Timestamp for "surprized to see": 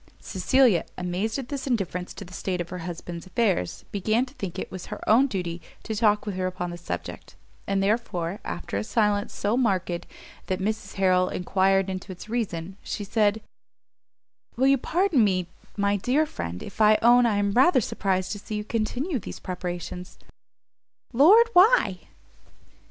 17.79-18.55